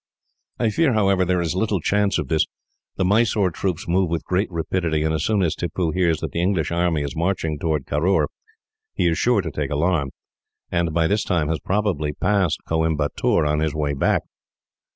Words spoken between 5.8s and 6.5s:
hears that the